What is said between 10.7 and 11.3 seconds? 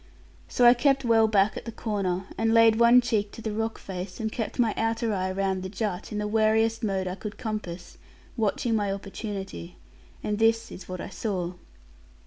is what I